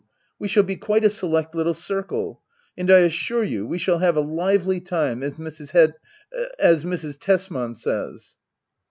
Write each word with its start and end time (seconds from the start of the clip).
We 0.39 0.47
shall 0.47 0.63
be 0.63 0.77
quite 0.77 1.03
a 1.05 1.11
select 1.11 1.53
little 1.53 1.75
circle. 1.75 2.41
And 2.75 2.89
I 2.89 3.01
assure 3.01 3.43
you 3.43 3.67
we 3.67 3.77
shall 3.77 3.99
have 3.99 4.17
a 4.17 4.23
'^ 4.23 4.27
lively 4.27 4.81
time^" 4.81 5.21
as 5.21 5.33
Mrs. 5.33 5.73
Hed— 5.73 5.93
as 6.59 6.83
Mrs. 6.83 7.19
Tesman 7.19 7.75
says. 7.75 8.37